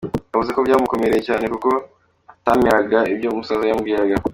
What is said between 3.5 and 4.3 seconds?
we yamubwiraga.